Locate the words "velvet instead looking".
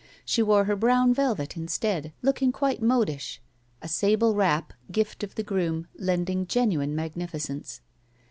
1.13-2.51